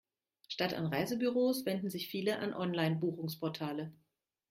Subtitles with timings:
[0.47, 3.91] Statt an Reisebüros wenden sich viele an Online-Buchungsportale.